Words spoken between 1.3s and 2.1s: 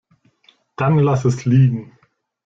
liegen.